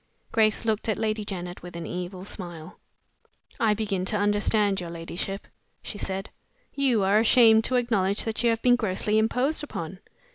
[0.31, 2.79] Grace looked at Lady Janet with an evil smile.
[3.59, 5.45] "I begin to understand your ladyship,"
[5.83, 6.31] she said.
[6.73, 9.99] "You are ashamed to acknowledge that you have been grossly imposed upon.